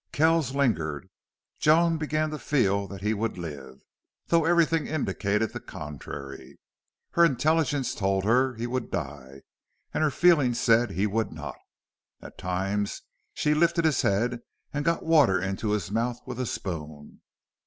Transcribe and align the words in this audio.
Kells 0.11 0.55
lingered. 0.55 1.07
Joan 1.59 1.99
began 1.99 2.31
to 2.31 2.39
feel 2.39 2.87
that 2.87 3.03
he 3.03 3.13
would 3.13 3.37
live, 3.37 3.81
though 4.29 4.45
everything 4.45 4.87
indicated 4.87 5.53
the 5.53 5.59
contrary. 5.59 6.57
Her 7.11 7.23
intelligence 7.23 7.93
told 7.93 8.23
her 8.23 8.55
he 8.55 8.65
would 8.65 8.89
die, 8.89 9.43
and 9.93 10.01
her 10.03 10.09
feeling 10.09 10.55
said 10.55 10.89
he 10.89 11.05
would 11.05 11.31
not. 11.31 11.59
At 12.19 12.39
times 12.39 13.03
she 13.35 13.53
lifted 13.53 13.85
his 13.85 14.01
head 14.01 14.39
and 14.73 14.83
got 14.85 15.03
water 15.05 15.39
into 15.39 15.69
his 15.69 15.91
mouth 15.91 16.19
with 16.25 16.39
a 16.39 16.47
spoon. 16.47 17.21